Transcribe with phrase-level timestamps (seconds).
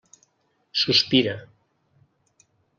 [0.81, 1.35] Sospira.